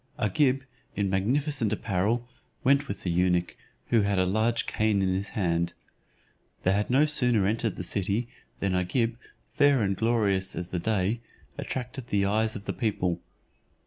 [0.17, 0.63] Agib,
[0.95, 2.27] in magnificent apparel,
[2.63, 3.55] went with the eunuch,
[3.89, 5.73] who had a large cane in his hand.
[6.63, 8.27] They had no sooner entered the city,
[8.61, 9.15] than Agib,
[9.53, 11.21] fair and glorious as the day,
[11.55, 13.21] attracted the eyes of the people.